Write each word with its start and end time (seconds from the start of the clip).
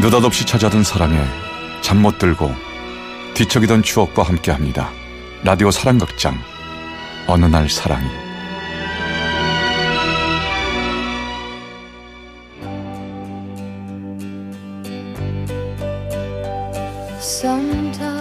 느닷없이 0.00 0.46
찾아든 0.46 0.82
사랑에 0.82 1.14
잠 1.82 1.98
못 2.00 2.18
들고 2.18 2.50
뒤척이던 3.34 3.82
추억과 3.82 4.22
함께합니다. 4.22 4.90
라디오 5.44 5.70
사랑극장. 5.70 6.38
어느 7.26 7.44
날 7.44 7.68
사랑이. 7.68 8.08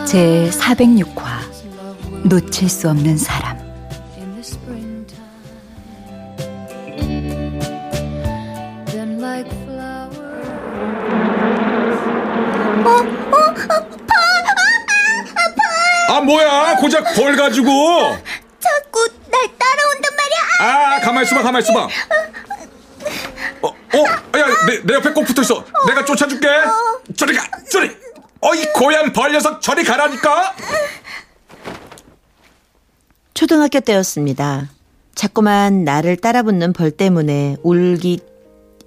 제 0.06 0.50
406화 0.52 2.28
놓칠 2.28 2.68
수 2.68 2.90
없는 2.90 3.18
사람 3.18 3.49
뭐야 16.30 16.76
고작 16.76 17.16
벌 17.16 17.36
가지고 17.36 17.72
자꾸 18.60 19.10
날 19.32 19.48
따라온단 19.58 20.16
말이야. 20.16 20.40
아 20.62 21.00
가만 21.00 21.24
있어봐 21.24 21.42
가만 21.42 21.62
있어봐 21.64 21.88
어, 23.62 23.68
어, 23.68 24.40
야, 24.40 24.46
내, 24.68 24.82
내 24.84 24.94
옆에 24.94 25.12
꼭 25.12 25.24
붙어 25.24 25.42
있어. 25.42 25.66
내가 25.88 26.06
쫓아줄게. 26.06 26.48
저리 27.18 27.36
가, 27.36 27.50
저리. 27.72 27.90
어이 28.42 28.66
고얀 28.74 29.12
벌 29.12 29.32
녀석 29.32 29.60
저리 29.62 29.84
가라니까. 29.84 30.56
초등학교 33.34 33.80
때였습니다. 33.80 34.70
자꾸만 35.16 35.84
나를 35.84 36.16
따라붙는 36.18 36.74
벌 36.74 36.92
때문에 36.92 37.58
울기 37.64 38.20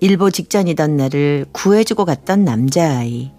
일보 0.01 0.31
직전이던 0.31 0.97
날을 0.97 1.47
구해주고 1.53 2.05
갔던 2.05 2.45
남자아이. 2.45 3.33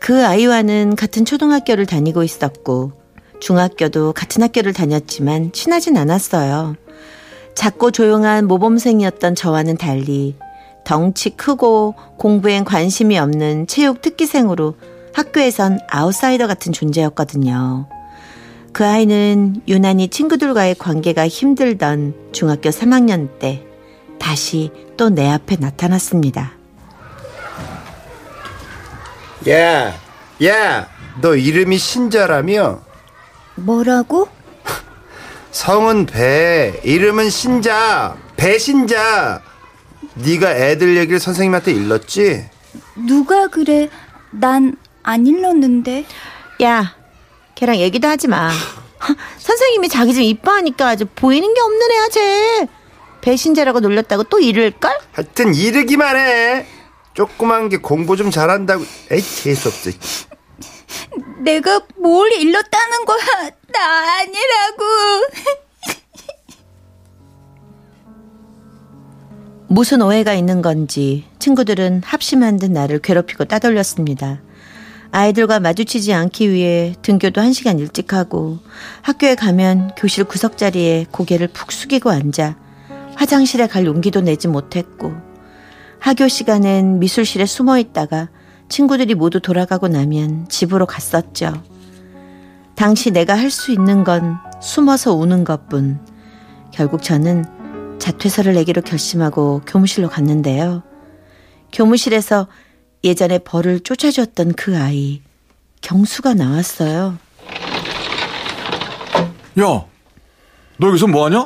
그 0.00 0.26
아이와는 0.26 0.96
같은 0.96 1.24
초등학교를 1.24 1.86
다니고 1.86 2.24
있었고, 2.24 2.92
중학교도 3.38 4.12
같은 4.12 4.42
학교를 4.42 4.72
다녔지만 4.72 5.52
친하진 5.52 5.96
않았어요. 5.96 6.74
작고 7.54 7.90
조용한 7.90 8.46
모범생이었던 8.46 9.34
저와는 9.34 9.76
달리 9.76 10.36
덩치 10.84 11.30
크고 11.30 11.94
공부엔 12.16 12.64
관심이 12.64 13.18
없는 13.18 13.66
체육 13.66 14.00
특기생으로 14.02 14.74
학교에선 15.12 15.78
아웃사이더 15.88 16.46
같은 16.46 16.72
존재였거든요. 16.72 17.86
그 18.72 18.86
아이는 18.86 19.62
유난히 19.68 20.08
친구들과의 20.08 20.76
관계가 20.76 21.28
힘들던 21.28 22.14
중학교 22.32 22.70
3학년 22.70 23.38
때 23.38 23.64
다시 24.18 24.70
또 24.96 25.10
내 25.10 25.28
앞에 25.28 25.56
나타났습니다. 25.56 26.59
야, 29.48 29.94
야, 30.44 30.88
너 31.20 31.34
이름이 31.34 31.78
신자라며? 31.78 32.80
뭐라고? 33.56 34.28
성은 35.50 36.06
배, 36.06 36.80
이름은 36.84 37.30
신자, 37.30 38.16
배신자. 38.36 39.42
네가 40.14 40.50
애들 40.56 40.96
얘기를 40.96 41.18
선생님한테 41.20 41.72
일렀지? 41.72 42.44
누가 43.06 43.46
그래? 43.48 43.88
난 44.30 44.76
안 45.02 45.26
일렀는데. 45.26 46.04
야, 46.62 46.94
걔랑 47.54 47.76
얘기도 47.76 48.06
하지 48.06 48.28
마. 48.28 48.50
선생님이 49.38 49.88
자기 49.88 50.12
좀 50.12 50.22
이뻐하니까 50.22 50.88
아주 50.88 51.06
보이는 51.14 51.52
게 51.54 51.60
없는 51.60 51.90
애야, 51.90 52.08
쟤. 52.10 52.68
배신자라고 53.22 53.80
놀렸다고 53.80 54.24
또 54.24 54.38
이럴걸? 54.38 54.90
하여튼 55.12 55.54
이르기만 55.54 56.16
해. 56.16 56.66
조그만 57.14 57.68
게 57.68 57.76
공부 57.76 58.16
좀 58.16 58.30
잘한다고. 58.30 58.84
에이, 59.10 59.20
재수없어. 59.20 59.90
내가 61.38 61.80
뭘 61.98 62.32
일렀다는 62.32 63.04
거야? 63.04 63.50
나 63.72 64.18
아니라고. 64.18 64.84
무슨 69.68 70.02
오해가 70.02 70.34
있는 70.34 70.62
건지 70.62 71.24
친구들은 71.38 72.02
합심한 72.04 72.56
듯 72.56 72.72
나를 72.72 72.98
괴롭히고 72.98 73.44
따돌렸습니다. 73.44 74.40
아이들과 75.12 75.60
마주치지 75.60 76.12
않기 76.12 76.50
위해 76.50 76.94
등교도 77.02 77.40
한 77.40 77.52
시간 77.52 77.78
일찍 77.78 78.12
하고 78.12 78.58
학교에 79.02 79.34
가면 79.36 79.92
교실 79.96 80.24
구석자리에 80.24 81.06
고개를 81.10 81.48
푹 81.48 81.70
숙이고 81.72 82.10
앉아 82.10 82.56
화장실에 83.16 83.66
갈 83.66 83.86
용기도 83.86 84.20
내지 84.20 84.48
못했고 84.48 85.29
학교 86.00 86.28
시간엔 86.28 86.98
미술실에 86.98 87.46
숨어 87.46 87.78
있다가 87.78 88.28
친구들이 88.68 89.14
모두 89.14 89.40
돌아가고 89.40 89.88
나면 89.88 90.48
집으로 90.48 90.86
갔었죠. 90.86 91.62
당시 92.74 93.10
내가 93.10 93.34
할 93.36 93.50
수 93.50 93.72
있는 93.72 94.04
건 94.04 94.38
숨어서 94.62 95.12
우는 95.14 95.44
것뿐. 95.44 96.00
결국 96.72 97.02
저는 97.02 97.98
자퇴서를 97.98 98.54
내기로 98.54 98.80
결심하고 98.82 99.60
교무실로 99.66 100.08
갔는데요. 100.08 100.82
교무실에서 101.72 102.46
예전에 103.04 103.38
벌을 103.38 103.80
쫓아줬던 103.80 104.54
그 104.54 104.78
아이, 104.78 105.20
경수가 105.82 106.34
나왔어요. 106.34 107.18
야, 109.60 109.64
너 110.78 110.88
여기서 110.88 111.06
뭐 111.08 111.26
하냐? 111.26 111.40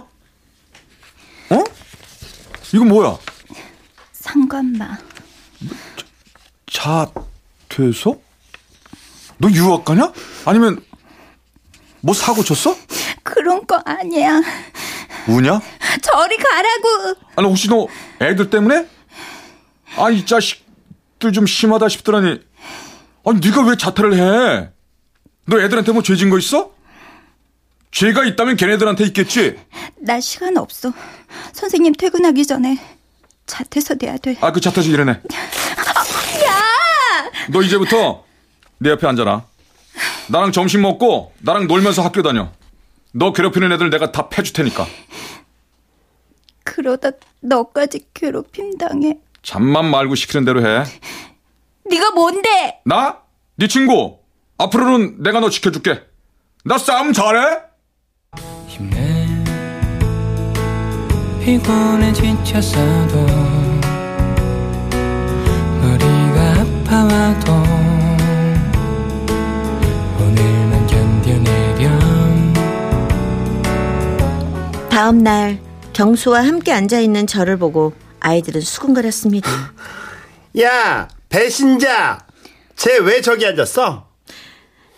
어? 1.50 1.64
이거 2.72 2.84
뭐야? 2.84 3.16
상관마. 4.28 4.96
자퇴서? 6.66 8.18
너 9.36 9.50
유학 9.50 9.84
가냐? 9.84 10.12
아니면 10.46 10.82
뭐 12.00 12.14
사고 12.14 12.42
쳤어? 12.42 12.74
그런 13.22 13.66
거 13.66 13.76
아니야. 13.84 14.40
우냐? 15.28 15.60
저리 16.00 16.36
가라고. 16.38 17.20
아니 17.36 17.46
혹시 17.48 17.68
너 17.68 17.86
애들 18.22 18.48
때문에? 18.48 18.88
아 19.96 20.10
이 20.10 20.24
자식들 20.24 21.32
좀 21.34 21.46
심하다 21.46 21.90
싶더라니. 21.90 22.40
아니 23.26 23.40
네가 23.40 23.62
왜 23.66 23.76
자퇴를 23.76 24.14
해? 24.14 24.70
너 25.44 25.60
애들한테 25.60 25.92
뭐 25.92 26.02
죄진 26.02 26.30
거 26.30 26.38
있어? 26.38 26.72
죄가 27.90 28.24
있다면 28.24 28.56
걔네들한테 28.56 29.04
있겠지. 29.04 29.60
나 29.98 30.18
시간 30.18 30.56
없어. 30.56 30.94
선생님 31.52 31.92
퇴근하기 31.94 32.46
전에 32.46 32.78
자퇴서 33.46 33.94
내야 34.00 34.16
돼. 34.16 34.36
아 34.40 34.52
그 34.52 34.60
자퇴서 34.60 34.88
이래네. 34.88 35.12
야! 35.12 35.20
너 37.50 37.62
이제부터 37.62 38.24
내 38.78 38.90
옆에 38.90 39.06
앉아라. 39.06 39.44
나랑 40.28 40.52
점심 40.52 40.82
먹고 40.82 41.32
나랑 41.40 41.66
놀면서 41.66 42.02
학교 42.02 42.22
다녀. 42.22 42.50
너 43.12 43.32
괴롭히는 43.32 43.70
애들 43.72 43.90
내가 43.90 44.10
다 44.12 44.28
패줄 44.28 44.52
테니까. 44.54 44.86
그러다 46.64 47.10
너까지 47.40 48.06
괴롭힘 48.14 48.78
당해. 48.78 49.18
잠만 49.42 49.90
말고 49.90 50.14
시키는 50.14 50.44
대로 50.44 50.66
해. 50.66 50.84
네가 51.88 52.10
뭔데? 52.12 52.80
나? 52.86 53.18
네 53.56 53.68
친구. 53.68 54.18
앞으로는 54.56 55.22
내가 55.22 55.40
너 55.40 55.50
지켜줄게. 55.50 56.02
나 56.64 56.78
싸움 56.78 57.12
잘해? 57.12 57.58
피곤해 61.44 62.10
지쳤어도 62.14 63.16
머리가 65.82 66.54
아파와도 66.62 67.52
오늘만 70.18 70.86
견뎌내렴 70.86 72.54
다음 74.90 75.18
날 75.22 75.60
경수와 75.92 76.46
함께 76.46 76.72
앉아 76.72 77.00
있는 77.00 77.26
저를 77.26 77.58
보고 77.58 77.92
아이들은 78.20 78.62
수군거렸습니다. 78.62 79.50
야, 80.62 81.08
배신자. 81.28 82.20
쟤 82.74 82.98
왜 83.00 83.20
저기 83.20 83.44
앉았어? 83.46 84.06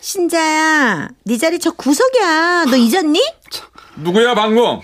신자야, 0.00 1.09
네 1.25 1.37
자리 1.38 1.59
저 1.59 1.73
구석이야. 1.73 2.67
너 2.70 2.76
잊었니? 2.76 3.20
누구야 3.97 4.35
방금? 4.35 4.79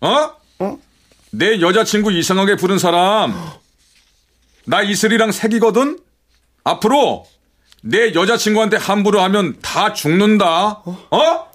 어? 0.00 0.37
어? 0.60 0.78
내 1.30 1.60
여자친구 1.60 2.12
이상하게 2.12 2.56
부른 2.56 2.78
사람. 2.78 3.34
나 4.66 4.82
이슬이랑 4.82 5.32
색이거든? 5.32 5.98
앞으로 6.64 7.26
내 7.82 8.12
여자친구한테 8.14 8.76
함부로 8.76 9.20
하면 9.22 9.56
다 9.62 9.92
죽는다. 9.92 10.82
어? 10.84 11.48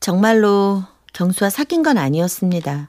정말로 0.00 0.82
경수와 1.12 1.50
사귄 1.50 1.82
건 1.82 1.98
아니었습니다. 1.98 2.88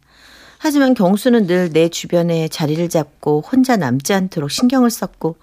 하지만 0.58 0.94
경수는 0.94 1.48
늘 1.48 1.70
내 1.74 1.90
주변에 1.90 2.48
자리를 2.48 2.88
잡고 2.90 3.42
혼자 3.52 3.76
남지 3.78 4.14
않도록 4.14 4.50
신경을 4.52 4.90
썼고 4.92 5.36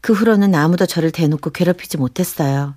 그 0.00 0.12
후로는 0.12 0.54
아무도 0.54 0.86
저를 0.86 1.10
대놓고 1.10 1.50
괴롭히지 1.50 1.96
못했어요. 1.98 2.74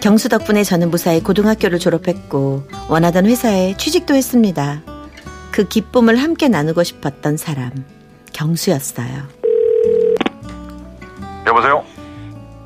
경수 0.00 0.28
덕분에 0.28 0.62
저는 0.64 0.90
무사히 0.90 1.22
고등학교를 1.22 1.78
졸업했고 1.78 2.64
원하던 2.88 3.26
회사에 3.26 3.76
취직도 3.76 4.14
했습니다. 4.14 4.80
그그 5.50 5.68
기쁨을 5.68 6.16
함께 6.22 6.48
나누고 6.48 6.84
싶었던 6.84 7.36
사람 7.36 7.72
경수였어요. 8.32 9.24
여보세요? 11.46 11.84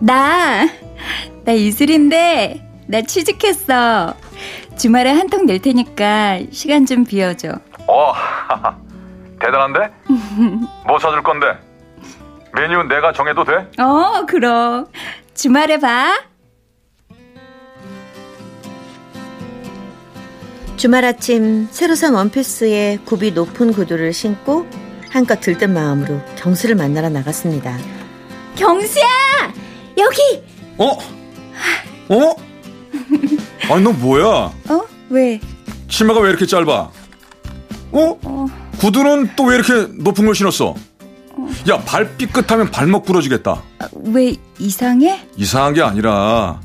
나, 0.01 0.67
나 1.45 1.53
이슬인데, 1.53 2.69
나 2.87 3.01
취직했어. 3.03 4.15
주말에 4.77 5.11
한 5.13 5.29
통 5.31 5.47
낼 5.47 5.61
테니까 5.61 6.41
시간 6.51 6.85
좀 6.85 7.05
비워줘. 7.05 7.53
어, 7.87 8.13
대단한데? 9.41 9.81
뭐 10.87 10.99
사줄 10.99 11.23
건데? 11.23 11.47
메뉴 12.55 12.83
내가 12.83 13.13
정해도 13.13 13.45
돼? 13.45 13.53
어, 13.83 14.27
그럼. 14.27 14.87
주말에 15.35 15.79
봐. 15.79 16.13
주말 20.83 21.05
아침 21.05 21.69
새로 21.71 21.95
산 21.95 22.13
원피스에 22.13 22.99
굽이 23.05 23.31
높은 23.31 23.73
구두를 23.73 24.13
신고 24.13 24.67
한껏 25.11 25.41
들뜬 25.41 25.73
마음으로 25.73 26.21
경수를 26.35 26.75
만나러 26.75 27.09
나갔습니다. 27.09 27.79
경수야! 28.57 29.05
여기! 29.97 30.43
어? 30.79 30.87
어? 32.09 32.35
아니 33.71 33.85
너 33.85 33.93
뭐야? 33.93 34.27
어? 34.27 34.53
왜? 35.09 35.41
치마가 35.89 36.19
왜 36.19 36.31
이렇게 36.31 36.47
짧아? 36.47 36.91
어? 37.93 38.47
구두는 38.81 39.37
또 39.37 39.45
왜 39.45 39.55
이렇게 39.55 39.87
높은 40.03 40.27
걸 40.27 40.35
신었어? 40.35 40.75
야, 41.71 41.79
발 41.85 42.17
삐끗하면 42.17 42.73
발목 42.73 43.05
부러지겠다. 43.05 43.63
아, 43.79 43.89
왜 44.07 44.35
이상해? 44.59 45.29
이상한 45.37 45.75
게 45.75 45.81
아니라 45.83 46.61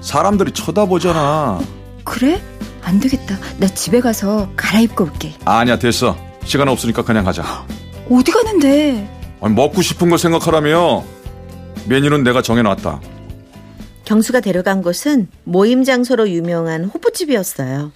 사람들이 0.00 0.52
쳐다보잖아. 0.52 1.60
그래? 2.04 2.42
안 2.82 3.00
되겠다. 3.00 3.36
나 3.58 3.66
집에 3.68 4.00
가서 4.00 4.48
갈아입고 4.56 5.04
올게. 5.04 5.32
아니야, 5.44 5.78
됐어. 5.78 6.16
시간 6.44 6.68
없으니까 6.68 7.02
그냥 7.02 7.24
가자. 7.24 7.42
어디 8.10 8.30
가는데? 8.32 9.08
아니, 9.40 9.54
먹고 9.54 9.82
싶은 9.82 10.10
거 10.10 10.16
생각하라며. 10.16 11.04
메뉴는 11.86 12.22
내가 12.24 12.42
정해놨다. 12.42 13.00
경수가 14.04 14.40
데려간 14.40 14.82
곳은 14.82 15.28
모임 15.44 15.84
장소로 15.84 16.28
유명한 16.28 16.84
호프집이었어요. 16.84 17.92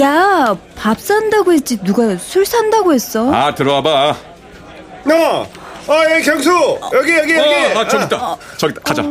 야, 0.00 0.56
밥 0.76 0.98
산다고 1.00 1.52
했지. 1.52 1.78
누가 1.82 2.16
술 2.16 2.46
산다고 2.46 2.94
했어? 2.94 3.32
아, 3.34 3.54
들어와봐. 3.54 3.90
어, 4.10 5.12
어, 5.12 5.94
여기 6.12 6.24
경수, 6.24 6.50
여기 6.94 7.12
여기 7.12 7.34
여기. 7.34 7.54
어, 7.76 7.80
아, 7.80 7.88
저기 7.88 8.04
있다. 8.04 8.36
저기 8.56 8.72
있다. 8.72 8.82
가자. 8.82 9.02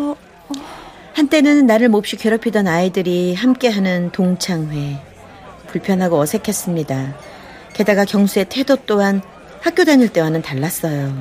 한때는 1.13 1.65
나를 1.65 1.89
몹시 1.89 2.15
괴롭히던 2.15 2.67
아이들이 2.67 3.35
함께하는 3.35 4.11
동창회. 4.11 4.99
불편하고 5.67 6.19
어색했습니다. 6.19 7.13
게다가 7.73 8.05
경수의 8.05 8.45
태도 8.49 8.75
또한 8.85 9.21
학교 9.61 9.83
다닐 9.85 10.09
때와는 10.09 10.41
달랐어요. 10.41 11.13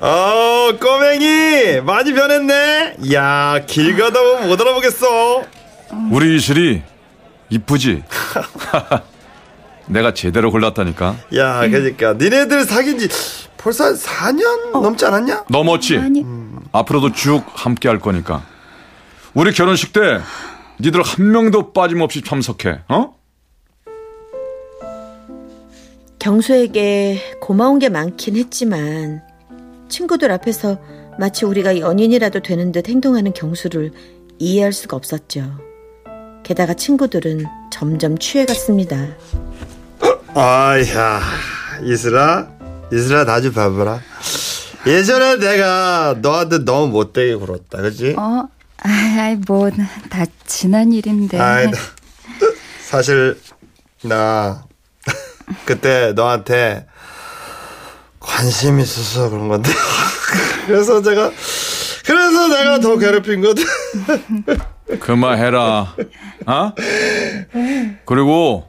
어, 0.00 0.70
꼬맹이 0.80 1.80
많이 1.82 2.12
변했네. 2.12 2.96
야, 3.14 3.60
길 3.66 3.96
가다 3.96 4.20
보면 4.20 4.48
못 4.48 4.60
알아보겠어. 4.60 5.42
우리 6.10 6.36
이슬이 6.36 6.82
이쁘지? 7.48 8.02
내가 9.86 10.12
제대로 10.12 10.50
골랐다니까. 10.50 11.16
야, 11.36 11.60
그러니까 11.60 12.14
니네들 12.14 12.64
사귄 12.64 12.98
지 12.98 13.08
벌써 13.56 13.84
한 13.84 13.94
4년 13.94 14.72
넘지 14.72 15.06
않았냐? 15.06 15.44
넘었지? 15.48 15.96
아니, 15.96 16.24
앞으로도 16.72 17.12
쭉 17.12 17.42
함께 17.54 17.88
할 17.88 17.98
거니까. 18.00 18.42
우리 19.36 19.52
결혼식 19.52 19.92
때 19.92 20.18
니들 20.80 21.02
한 21.02 21.30
명도 21.30 21.74
빠짐없이 21.74 22.22
참석해. 22.22 22.80
어? 22.88 23.14
경수에게 26.18 27.20
고마운 27.42 27.78
게 27.78 27.90
많긴 27.90 28.36
했지만 28.36 29.22
친구들 29.90 30.32
앞에서 30.32 30.78
마치 31.18 31.44
우리가 31.44 31.78
연인이라도 31.78 32.40
되는 32.40 32.72
듯 32.72 32.88
행동하는 32.88 33.34
경수를 33.34 33.92
이해할 34.38 34.72
수가 34.72 34.96
없었죠. 34.96 35.58
게다가 36.42 36.72
친구들은 36.72 37.44
점점 37.70 38.16
취해갔습니다. 38.16 38.96
아야, 40.34 41.20
이슬아, 41.84 42.48
이슬아 42.90 43.24
나 43.26 43.42
좀 43.42 43.52
봐봐라. 43.52 44.00
예전에 44.86 45.36
내가 45.36 46.16
너한테 46.22 46.64
너무 46.64 46.88
못되게 46.88 47.34
굴었다, 47.34 47.82
그지? 47.82 48.14
어? 48.16 48.48
아이, 48.88 49.36
뭐, 49.46 49.70
다 50.08 50.24
지난 50.46 50.92
일인데. 50.92 51.38
아이, 51.40 51.66
나- 51.70 51.78
사실 52.82 53.38
나 54.04 54.64
그때 55.66 56.12
너한테 56.14 56.86
관심 58.20 58.78
있어서 58.78 59.28
그런 59.28 59.48
건데. 59.48 59.70
그래서 60.66 61.02
내가 61.02 61.30
그래서 62.04 62.48
내가 62.48 62.78
더 62.78 62.96
괴롭힌 62.98 63.40
거든. 63.40 63.64
그만해라. 65.00 65.94
어? 66.46 66.72
그리고 68.04 68.68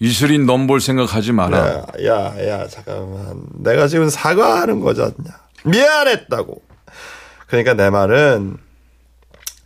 이슬이 0.00 0.38
넘볼 0.38 0.80
생각하지 0.80 1.32
마라. 1.32 1.58
야, 1.68 1.84
야, 2.06 2.48
야, 2.48 2.66
잠깐만. 2.68 3.42
내가 3.58 3.86
지금 3.88 4.08
사과하는 4.08 4.80
거잖냐. 4.80 5.14
미안했다고. 5.64 6.62
그러니까 7.46 7.74
내 7.74 7.90
말은, 7.90 8.56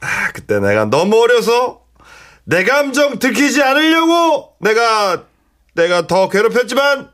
아, 0.00 0.33
그때 0.33 0.61
내가 0.61 0.85
너무 0.87 1.21
어려서 1.23 1.83
내 2.45 2.65
감정 2.65 3.19
들키지 3.19 3.62
않으려고 3.62 4.55
내가, 4.61 5.25
내가 5.75 6.06
더 6.06 6.29
괴롭혔지만, 6.29 7.11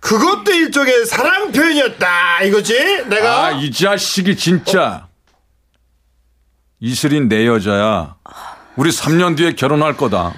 그것도 0.00 0.52
일종의 0.52 1.06
사랑 1.06 1.52
표현이었다. 1.52 2.42
이거지? 2.42 3.04
내가. 3.08 3.46
아, 3.46 3.50
이 3.52 3.70
자식이 3.72 4.36
진짜. 4.36 5.08
이슬이 6.80 7.22
내 7.22 7.46
여자야. 7.46 8.16
우리 8.76 8.90
3년 8.90 9.36
뒤에 9.36 9.54
결혼할 9.54 9.96
거다. 9.96 10.34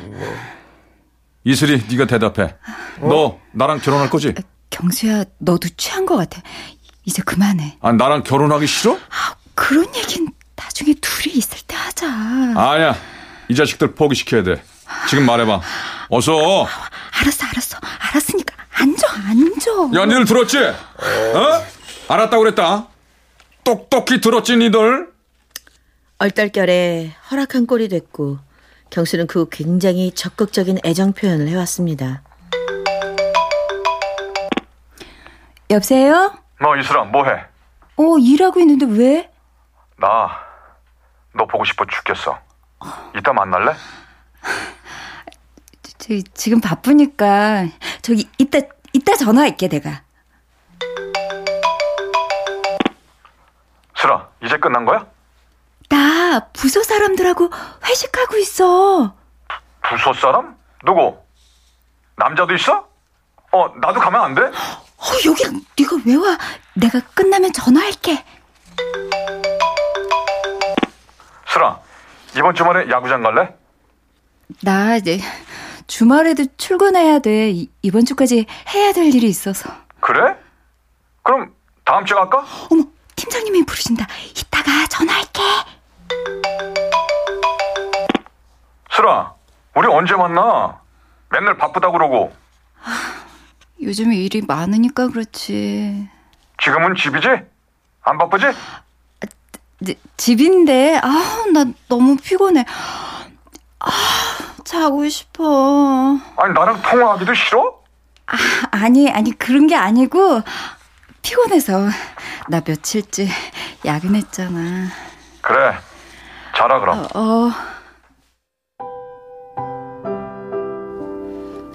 이슬이 1.44 1.82
네가 1.90 2.06
대답해. 2.06 2.56
너 3.00 3.38
나랑 3.52 3.80
결혼할 3.80 4.08
거지? 4.08 4.34
경수야, 4.70 5.24
너도 5.38 5.68
취한 5.76 6.06
것 6.06 6.16
같아. 6.16 6.40
이제 7.04 7.22
그만해. 7.22 7.76
아, 7.82 7.92
나랑 7.92 8.22
결혼하기 8.22 8.66
싫어? 8.66 8.94
아, 8.94 9.34
그런 9.54 9.84
얘긴 9.94 10.28
나중에 10.62 10.94
둘이 11.00 11.34
있을 11.36 11.58
때 11.66 11.74
하자. 11.74 12.06
아니야. 12.06 12.94
이 13.48 13.54
자식들 13.54 13.94
포기시켜야 13.94 14.42
돼. 14.42 14.62
지금 15.08 15.24
말해봐. 15.26 15.60
어서. 16.10 16.66
알았어, 17.20 17.46
알았어. 17.46 17.78
알았으니까 18.10 18.54
앉아, 18.72 19.06
앉아. 19.28 20.00
야, 20.00 20.06
니들 20.06 20.24
들었지? 20.26 20.58
어? 20.58 21.64
알았다고 22.08 22.42
그랬다. 22.42 22.86
똑똑히 23.64 24.20
들었지, 24.20 24.56
니들? 24.56 25.10
얼떨결에 26.18 27.14
허락한 27.30 27.66
꼴이 27.66 27.88
됐고 27.88 28.38
경수는 28.90 29.26
그 29.26 29.48
굉장히 29.50 30.12
적극적인 30.12 30.80
애정 30.84 31.12
표현을 31.12 31.48
해왔습니다. 31.48 32.22
여보세요? 35.70 36.34
너 36.60 36.76
이슬아, 36.76 37.04
뭐해? 37.04 37.32
어, 37.96 38.18
일하고 38.18 38.60
있는데 38.60 38.86
왜? 38.86 39.30
나, 39.98 40.30
너 41.32 41.46
보고 41.46 41.64
싶어 41.64 41.84
죽겠어. 41.86 42.38
이따 43.16 43.32
만날래? 43.32 43.74
저, 45.98 46.14
지금 46.34 46.60
바쁘니까 46.60 47.66
저기 48.02 48.28
이따 48.38 48.58
이따 48.92 49.14
전화할게 49.14 49.68
내가. 49.68 50.02
슬아, 53.96 54.28
이제 54.42 54.56
끝난 54.56 54.84
거야? 54.84 55.06
나 55.88 56.40
부서 56.52 56.82
사람들하고 56.82 57.50
회식하고 57.84 58.36
있어. 58.38 59.14
부서 59.82 60.12
사람? 60.14 60.56
누구? 60.84 61.18
남자도 62.16 62.54
있어? 62.54 62.88
어, 63.52 63.68
나도 63.80 64.00
가면 64.00 64.20
안 64.22 64.34
돼? 64.34 64.42
어, 64.42 65.04
여기 65.26 65.44
네가 65.78 65.96
왜 66.06 66.14
와? 66.16 66.38
내가 66.74 67.00
끝나면 67.14 67.52
전화할게. 67.52 68.24
슬아, 71.52 71.80
이번 72.36 72.54
주말에 72.54 72.88
야구장 72.90 73.22
갈래? 73.22 73.54
나 74.62 74.96
이제 74.96 75.18
주말에도 75.86 76.44
출근해야 76.56 77.18
돼. 77.18 77.50
이- 77.50 77.70
이번 77.82 78.04
주까지 78.04 78.46
해야 78.72 78.92
될 78.92 79.06
일이 79.14 79.26
있어서. 79.28 79.70
그래? 80.00 80.36
그럼 81.22 81.52
다음 81.84 82.04
주에 82.04 82.16
갈까? 82.16 82.44
어머, 82.70 82.84
팀장님이 83.16 83.64
부르신다. 83.64 84.06
이따가 84.36 84.86
전화할게. 84.88 85.42
슬아, 88.92 89.34
우리 89.74 89.88
언제 89.88 90.14
만나? 90.14 90.80
맨날 91.30 91.56
바쁘다 91.56 91.90
그러고. 91.90 92.32
요즘에 93.82 94.16
일이 94.16 94.42
많으니까 94.46 95.08
그렇지. 95.08 96.08
지금은 96.62 96.94
집이지? 96.96 97.28
안 98.02 98.18
바쁘지? 98.18 98.46
집인데 100.16 101.00
아, 101.02 101.44
나 101.52 101.64
너무 101.88 102.16
피곤해. 102.16 102.64
아, 103.78 103.90
자고 104.64 105.08
싶어. 105.08 106.18
아니 106.36 106.52
나랑 106.54 106.82
통화하기도 106.82 107.34
싫어? 107.34 107.80
아니, 108.70 109.10
아니, 109.10 109.36
그런 109.36 109.66
게 109.66 109.74
아니고, 109.74 110.42
피곤해서. 111.22 111.88
나 112.48 112.60
며칠째 112.60 113.28
야근했잖아. 113.84 114.88
그래 115.40 115.72
자라 116.56 116.80
그럼 116.80 117.06
어, 117.14 117.50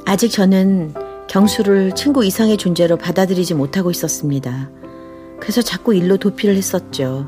아직 0.05 0.29
저는 0.29 0.93
경수를 1.27 1.95
친구 1.95 2.25
이상의 2.25 2.57
존재로 2.57 2.97
받아들이지 2.97 3.53
못하고 3.53 3.89
있었습니다. 3.89 4.69
그래서 5.39 5.61
자꾸 5.61 5.95
일로 5.95 6.17
도피를 6.17 6.55
했었죠. 6.55 7.27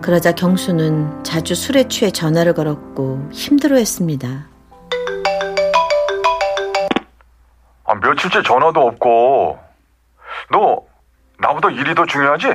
그러자 0.00 0.32
경수는 0.32 1.22
자주 1.24 1.54
술에 1.54 1.86
취해 1.88 2.10
전화를 2.10 2.54
걸었고 2.54 3.28
힘들어했습니다. 3.32 4.28
아, 7.84 7.94
며칠째 7.94 8.42
전화도 8.42 8.80
없고 8.80 9.58
너 10.50 10.80
나보다 11.38 11.70
일이 11.70 11.94
더 11.94 12.06
중요하지? 12.06 12.54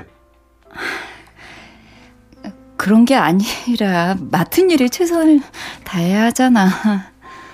그런 2.78 3.06
게 3.06 3.16
아니라, 3.16 4.16
맡은 4.32 4.70
일에 4.70 4.88
최선을 4.88 5.40
다해야 5.84 6.26
하잖아. 6.26 6.68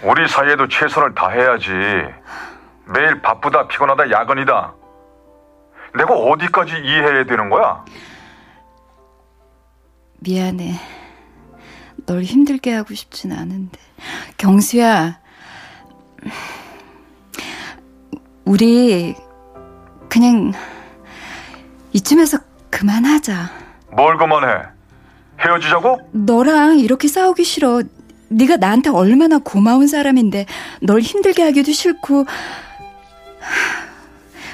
우리 0.04 0.28
사이에도 0.28 0.68
최선을 0.68 1.14
다해야지 1.16 1.70
매일 2.88 3.22
바쁘다 3.22 3.68
피곤하다 3.68 4.10
야근이다 4.12 4.74
내가 5.96 6.14
어디까지 6.16 6.74
이해해야 6.84 7.24
되는 7.26 7.50
거야? 7.50 7.86
미안해. 10.22 10.80
널 12.06 12.24
힘들게 12.24 12.74
하고 12.74 12.94
싶진 12.94 13.32
않은데. 13.32 13.80
경수야, 14.38 15.20
우리 18.46 19.16
그냥 20.10 20.54
이쯤에서 21.94 22.40
그만하자. 22.70 23.52
뭘 23.96 24.18
그만해 24.18 24.64
헤어지자고? 25.40 26.10
너랑 26.12 26.80
이렇게 26.80 27.08
싸우기 27.08 27.44
싫어. 27.44 27.82
네가 28.30 28.58
나한테 28.58 28.90
얼마나 28.90 29.40
고마운 29.40 29.88
사람인데 29.88 30.46
널 30.82 31.02
힘들게 31.02 31.44
하기도 31.44 31.72
싫고 31.72 32.26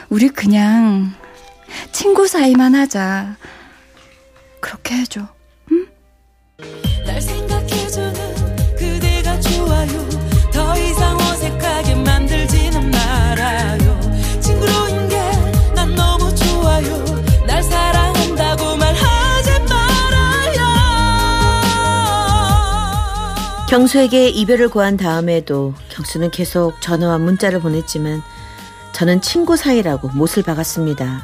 우리 0.10 0.30
그냥 0.30 1.14
친구 1.92 2.28
사이만 2.28 2.74
하자. 2.74 3.36
그렇게 4.62 4.96
해줘. 4.96 5.28
경수에게 23.68 24.30
이별을 24.30 24.70
고한 24.70 24.96
다음에도 24.96 25.74
경수는 25.90 26.32
계속 26.32 26.80
전화와 26.80 27.18
문자를 27.18 27.60
보냈지만 27.60 28.22
저는 28.94 29.22
친구 29.22 29.58
사이라고 29.58 30.08
못을 30.10 30.42
박았습니다. 30.44 31.24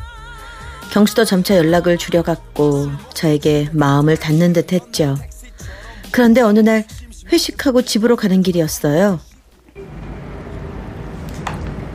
경수도 0.92 1.24
점차 1.24 1.56
연락을 1.56 1.98
줄여갔고 1.98 2.92
저에게 3.14 3.70
마음을 3.72 4.18
닫는 4.18 4.52
듯 4.54 4.74
했죠. 4.74 5.18
그런데 6.12 6.42
어느 6.42 6.60
날 6.60 6.86
회식하고 7.32 7.82
집으로 7.82 8.18
가는 8.18 8.44
길이었어요. 8.44 9.20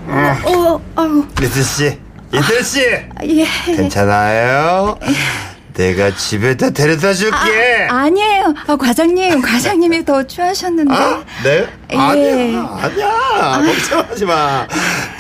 어, 0.08 0.80
아우, 0.96 1.26
이슬 1.42 1.62
씨, 1.62 1.98
이슬 2.32 2.64
씨, 2.64 2.80
예. 2.80 3.46
괜찮아요? 3.66 4.98
내가 5.78 6.12
집에다 6.12 6.70
데려다 6.70 7.14
줄게. 7.14 7.86
아니에요. 7.88 8.52
아, 8.66 8.74
과장님, 8.74 9.40
과장님이 9.40 10.04
더 10.04 10.24
취하셨는데. 10.24 10.92
아, 10.92 11.22
네? 11.44 11.68
예. 11.92 11.96
아니야, 11.96 12.78
아니야. 12.82 13.62
걱정하지 13.64 14.24
마. 14.24 14.66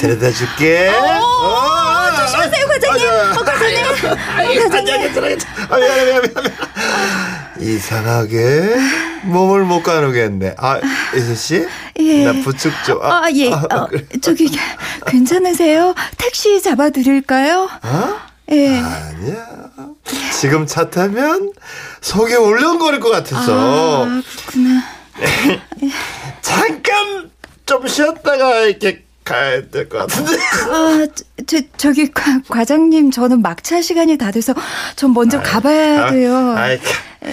데려다 0.00 0.32
줄게. 0.32 0.88
어, 0.88 2.10
조심하세요, 2.16 2.66
과장님. 2.66 3.06
어, 3.06 3.44
과장님. 3.44 3.84
아, 5.70 5.76
미안해, 5.76 6.04
미안해, 6.04 6.28
미안해. 6.28 6.50
이상하게 7.60 8.76
몸을 9.26 9.62
못 9.62 9.84
가누겠네. 9.84 10.56
아, 10.58 10.80
이슬 11.14 11.36
씨? 11.36 11.68
예. 12.00 12.24
나 12.24 12.32
부축 12.42 12.72
좀. 12.84 12.98
아, 13.00 13.28
예. 13.32 13.52
어, 13.52 13.88
저기, 14.20 14.50
괜찮으세요? 15.06 15.94
택시 16.16 16.60
잡아 16.60 16.90
드릴까요? 16.90 17.68
어? 17.84 18.14
예. 18.50 18.78
아니야. 18.78 19.67
지금 20.40 20.66
차 20.66 20.88
타면 20.90 21.52
속이 22.00 22.34
울렁거릴 22.34 23.00
것 23.00 23.10
같아서. 23.10 24.04
아, 24.06 24.22
그렇구나. 24.36 24.82
잠깐 26.42 27.30
좀 27.66 27.86
쉬었다가 27.86 28.60
이렇게 28.62 29.04
가야 29.24 29.68
될 29.68 29.88
것 29.88 29.98
같은데. 29.98 30.32
아, 30.70 31.06
저, 31.14 31.24
저, 31.46 31.60
저기, 31.76 32.10
과, 32.10 32.40
과장님, 32.48 33.10
저는 33.10 33.42
막차 33.42 33.82
시간이 33.82 34.16
다 34.16 34.30
돼서 34.30 34.54
전 34.96 35.12
먼저 35.12 35.40
가봐야 35.42 36.10
돼요. 36.12 36.54
아이, 36.56 36.78
가, 36.78 36.84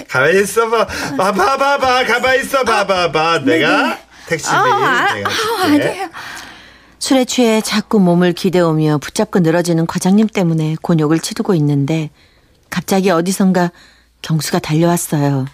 가만히 0.08 0.42
있어봐. 0.42 0.86
봐, 1.16 1.32
봐, 1.32 1.56
봐, 1.56 1.78
봐. 1.78 2.04
가만히 2.04 2.42
있어 2.42 2.64
봐, 2.64 2.86
봐, 2.86 3.10
봐. 3.10 3.38
내가 3.38 3.98
택시비 4.28 4.54
아, 4.54 4.58
아, 4.60 5.14
내가 5.14 5.30
아. 5.30 5.64
아니에요. 5.64 6.10
술에 6.98 7.24
취해 7.24 7.60
자꾸 7.60 8.00
몸을 8.00 8.32
기대오며 8.32 8.98
붙잡고 8.98 9.38
늘어지는 9.38 9.86
과장님 9.86 10.26
때문에 10.26 10.76
곤욕을 10.82 11.20
치르고 11.20 11.54
있는데 11.54 12.10
갑자기 12.70 13.10
어디선가 13.10 13.70
경수가 14.22 14.58
달려왔어요. 14.60 15.46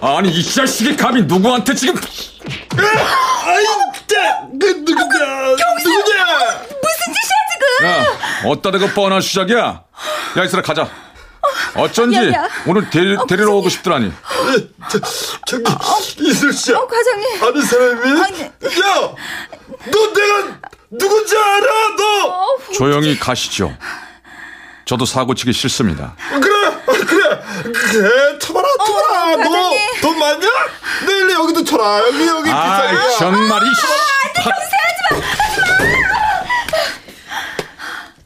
아니 0.00 0.28
이 0.30 0.42
자식이 0.44 0.96
감히 0.96 1.22
누구한테 1.22 1.74
지금 1.74 1.94
아이, 2.76 3.64
진짜. 3.94 4.40
그, 4.60 4.66
누구냐. 4.66 5.24
누구냐. 5.84 6.18
야 7.84 8.04
어따 8.46 8.70
대고 8.70 8.88
뻔한 8.88 9.20
수작이야 9.20 9.82
야 10.38 10.44
이슬아 10.44 10.62
가자 10.62 10.88
어쩐지 11.74 12.16
야, 12.16 12.32
야. 12.32 12.48
오늘 12.66 12.88
데, 12.88 13.00
데리러 13.28 13.52
오고 13.56 13.68
싶더라니 13.68 14.12
저, 14.90 15.00
저기, 15.46 15.64
이슬 16.20 16.52
씨. 16.52 16.72
어, 16.72 16.86
과장님. 16.86 17.42
아는 17.42 17.62
사람이? 17.62 18.20
아니. 18.22 18.40
야! 18.42 18.50
너 19.90 20.12
내가 20.12 20.60
누군지 20.90 21.36
알아, 21.36 21.66
너! 21.98 22.72
조용히 22.72 23.18
가시죠 23.18 23.76
저도 24.84 25.06
사고 25.06 25.34
치기 25.34 25.52
싫습니다 25.52 26.14
그래, 26.40 26.66
어, 26.66 26.92
그래, 26.92 27.42
그래, 27.72 28.38
쳐봐라, 28.38 28.68
쳐봐라. 28.86 29.36
너, 29.36 29.50
과장님. 29.50 30.00
돈 30.02 30.18
많냐? 30.18 30.48
내일 31.06 31.30
여기도 31.30 31.64
쳐라. 31.64 32.00
여기, 32.08 32.26
여기 32.26 32.50
아 32.50 32.82
비싸게. 32.90 33.18
정말이 33.18 33.66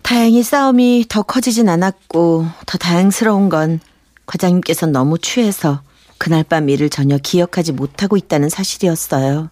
다행히 0.03 0.43
싸움이 0.43 1.05
더 1.09 1.23
커지진 1.23 1.69
않았고 1.69 2.47
더 2.67 2.79
다행스러운 2.79 3.49
건 3.49 3.81
과장님께서 4.27 4.87
너무 4.87 5.19
취해서 5.19 5.83
그날 6.17 6.43
밤 6.45 6.69
일을 6.69 6.89
전혀 6.91 7.19
기억하지 7.19 7.73
못하고 7.73 8.17
있다는 8.17 8.49
사실이었어요. 8.49 9.51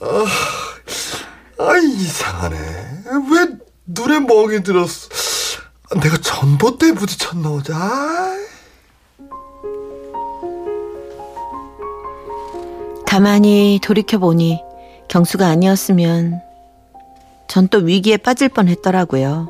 아, 0.00 1.76
이상하네. 1.76 2.56
왜 3.30 3.46
눈에 3.86 4.20
멍이 4.20 4.62
들었어? 4.62 5.08
내가 5.92 6.16
전봇대에 6.18 6.92
부딪혔나 6.92 7.48
보자. 7.50 7.74
가만히 13.06 13.78
돌이켜보니 13.82 14.60
경수가 15.08 15.46
아니었으면 15.46 16.40
전 17.46 17.68
또 17.68 17.78
위기에 17.78 18.16
빠질 18.16 18.48
뻔 18.48 18.66
했더라고요. 18.68 19.48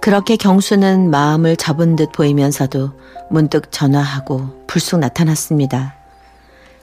그렇게 0.00 0.36
경수는 0.36 1.10
마음을 1.10 1.56
접은 1.56 1.96
듯 1.96 2.12
보이면서도 2.12 2.92
문득 3.28 3.70
전화하고 3.70 4.64
불쑥 4.66 5.00
나타났습니다. 5.00 5.94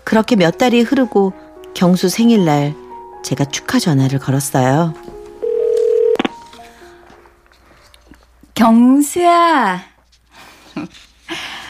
그렇게 0.03 0.36
몇 0.36 0.59
달이 0.59 0.81
흐르고 0.81 1.33
경수 1.74 2.09
생일날 2.09 2.75
제가 3.24 3.45
축하 3.45 3.79
전화를 3.79 4.19
걸었어요. 4.19 4.93
경수야. 8.57 9.79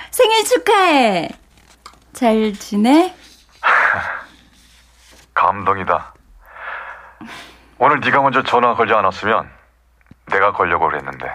생일 0.10 0.46
축하해. 0.46 1.30
잘 2.14 2.54
지내? 2.54 3.14
감동이다 5.34 6.14
오늘 7.78 8.00
네가 8.00 8.22
먼저 8.22 8.42
전화 8.42 8.74
걸지 8.74 8.94
않았으면 8.94 9.48
내가 10.32 10.52
걸려고 10.54 10.88
그랬는데 10.88 11.32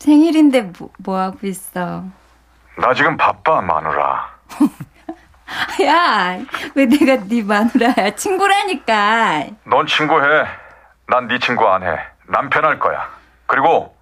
생일인데 0.00 0.62
뭐, 0.78 0.90
뭐 0.98 1.18
하고 1.20 1.46
있어? 1.46 2.02
나 2.78 2.94
지금 2.94 3.16
바빠 3.16 3.60
마누라 3.60 4.34
야, 5.84 6.38
왜 6.74 6.86
내가 6.86 7.22
네 7.28 7.42
마누라야? 7.42 8.14
친구라니까. 8.16 9.46
넌 9.64 9.86
친구해. 9.86 10.46
난 11.06 11.26
네 11.28 11.38
친구 11.38 11.68
안 11.68 11.82
해. 11.82 11.96
남편 12.26 12.64
할 12.64 12.78
거야. 12.78 13.08
그리고 13.50 13.92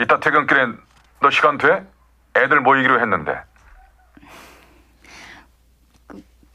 이따 0.00 0.18
퇴근길엔 0.18 0.78
너 1.20 1.30
시간 1.30 1.58
돼? 1.58 1.86
애들 2.34 2.60
모이기로 2.60 3.00
했는데. 3.02 3.32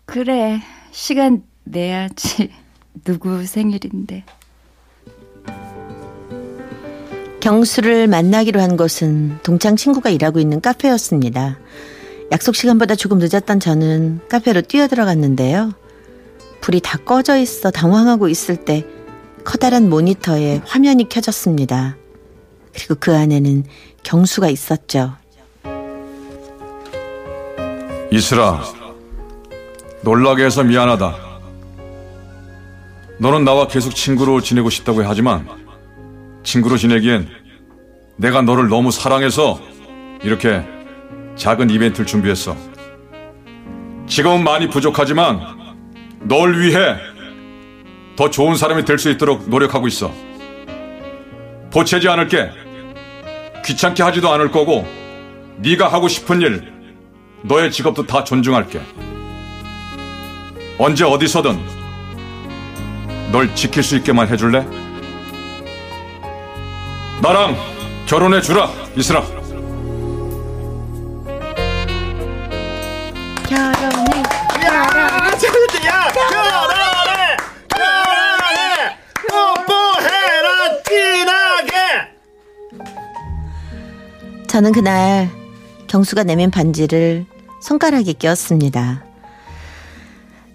그래, 0.05 0.61
시간 0.89 1.43
내야지. 1.63 2.51
누구 3.05 3.45
생일인데. 3.45 4.25
경수를 7.39 8.07
만나기로 8.07 8.59
한 8.59 8.77
곳은 8.77 9.39
동창 9.43 9.75
친구가 9.75 10.09
일하고 10.09 10.39
있는 10.39 10.59
카페였습니다. 10.59 11.59
약속 12.31 12.55
시간보다 12.55 12.95
조금 12.95 13.19
늦었던 13.19 13.59
저는 13.59 14.27
카페로 14.27 14.61
뛰어들어갔는데요. 14.61 15.71
불이 16.61 16.81
다 16.81 16.97
꺼져 16.97 17.37
있어 17.37 17.69
당황하고 17.69 18.27
있을 18.27 18.57
때 18.57 18.85
커다란 19.43 19.89
모니터에 19.89 20.61
화면이 20.65 21.09
켜졌습니다. 21.09 21.97
그리고 22.73 22.95
그 22.99 23.15
안에는 23.15 23.63
경수가 24.03 24.49
있었죠. 24.49 25.13
이슬아, 28.11 28.61
놀라게 30.03 30.45
해서 30.45 30.63
미안하다. 30.63 31.15
너는 33.19 33.43
나와 33.43 33.67
계속 33.67 33.95
친구로 33.95 34.41
지내고 34.41 34.69
싶다고 34.69 35.03
하지만 35.03 35.47
친구로 36.43 36.77
지내기엔 36.77 37.29
내가 38.17 38.41
너를 38.41 38.67
너무 38.67 38.91
사랑해서 38.91 39.59
이렇게 40.23 40.63
작은 41.35 41.69
이벤트를 41.69 42.05
준비했어. 42.05 42.55
지금은 44.07 44.43
많이 44.43 44.69
부족하지만 44.69 45.39
널 46.21 46.59
위해 46.59 46.95
더 48.21 48.29
좋은 48.29 48.55
사람이 48.55 48.85
될 48.85 48.99
수 48.99 49.09
있도록 49.09 49.49
노력하고 49.49 49.87
있어. 49.87 50.13
보채지 51.71 52.07
않을게. 52.07 52.51
귀찮게 53.65 54.03
하지도 54.03 54.31
않을 54.33 54.51
거고 54.51 54.85
네가 55.57 55.87
하고 55.87 56.07
싶은 56.07 56.39
일, 56.39 56.71
너의 57.41 57.71
직업도 57.71 58.05
다 58.05 58.23
존중할게. 58.23 58.79
언제 60.77 61.03
어디서든 61.03 61.59
널 63.31 63.55
지킬 63.55 63.81
수 63.81 63.95
있게만 63.97 64.27
해줄래? 64.27 64.67
나랑 67.23 67.55
결혼해 68.05 68.41
주라, 68.41 68.69
이슬아. 68.95 69.40
저는 84.61 84.73
그날 84.73 85.27
경수가 85.87 86.23
내민 86.23 86.51
반지를 86.51 87.25
손가락에 87.63 88.13
끼웠습니다. 88.13 89.03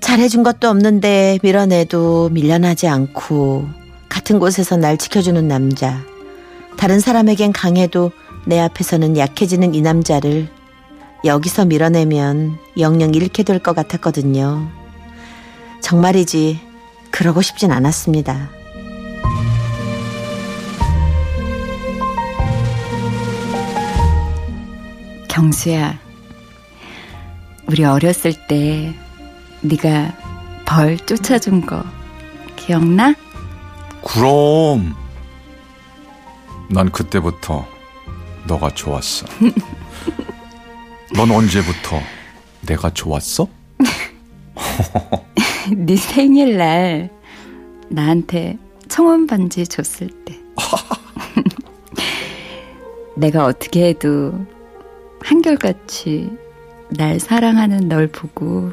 잘해준 0.00 0.44
것도 0.44 0.68
없는데 0.68 1.40
밀어내도 1.42 2.28
밀려나지 2.28 2.86
않고 2.86 3.66
같은 4.08 4.38
곳에서 4.38 4.76
날 4.76 4.96
지켜주는 4.96 5.48
남자. 5.48 5.98
다른 6.78 7.00
사람에겐 7.00 7.52
강해도 7.52 8.12
내 8.46 8.60
앞에서는 8.60 9.16
약해지는 9.16 9.74
이 9.74 9.80
남자를 9.80 10.46
여기서 11.24 11.64
밀어내면 11.64 12.58
영영 12.78 13.12
잃게 13.12 13.42
될 13.42 13.58
것 13.58 13.74
같았거든요. 13.74 14.68
정말이지 15.80 16.60
그러고 17.10 17.42
싶진 17.42 17.72
않았습니다. 17.72 18.55
경수야, 25.36 25.98
우리 27.66 27.84
어렸을 27.84 28.32
때 28.48 28.94
네가 29.60 30.16
벌 30.64 30.96
쫓아준 30.96 31.66
거 31.66 31.84
기억나? 32.56 33.14
그럼 34.02 34.96
난 36.70 36.90
그때부터 36.90 37.66
너가 38.46 38.70
좋았어. 38.70 39.26
넌 41.14 41.30
언제부터 41.30 42.00
내가 42.62 42.88
좋았어? 42.88 43.46
네 45.76 45.96
생일날 45.96 47.10
나한테 47.90 48.56
청혼 48.88 49.26
반지 49.26 49.66
줬을 49.66 50.08
때 50.24 50.40
내가 53.16 53.44
어떻게 53.44 53.88
해도 53.88 54.55
한결같이 55.26 56.30
날 56.88 57.18
사랑하는 57.18 57.88
널 57.88 58.06
보고 58.06 58.70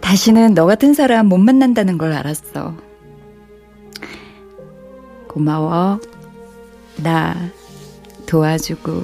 다시는 0.00 0.54
너 0.54 0.64
같은 0.64 0.94
사람 0.94 1.26
못 1.26 1.36
만난다는 1.36 1.98
걸 1.98 2.12
알았어. 2.12 2.74
고마워. 5.28 6.00
나 7.02 7.50
도와주고 8.24 9.02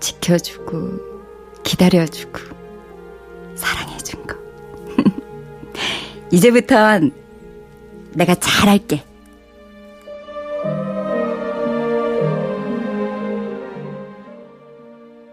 지켜주고 0.00 0.98
기다려주고 1.62 2.40
사랑해준 3.54 4.26
거. 4.26 4.36
이제부턴 6.32 7.12
내가 8.12 8.34
잘할게. 8.34 9.04